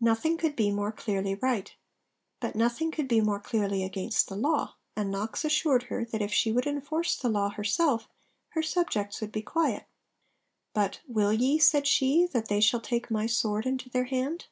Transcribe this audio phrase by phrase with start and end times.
[0.00, 1.72] Nothing could be more clearly right.
[2.40, 6.32] But nothing could be more clearly against the law; and Knox assured her that if
[6.32, 8.08] she would enforce that law herself
[8.48, 9.86] her subjects would be quiet.
[10.74, 14.46] But 'Will ye,' said she, 'that they shall take my sword into their hand?'